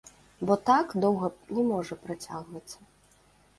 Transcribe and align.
Бо 0.47 0.55
так 0.69 0.95
доўга 1.03 1.29
не 1.59 1.67
можа 1.69 2.01
працягвацца. 2.09 2.77